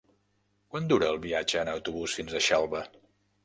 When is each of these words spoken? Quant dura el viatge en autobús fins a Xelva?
Quant 0.75 0.87
dura 0.93 1.11
el 1.13 1.21
viatge 1.27 1.61
en 1.67 1.71
autobús 1.77 2.19
fins 2.21 2.33
a 2.41 2.45
Xelva? 2.51 2.87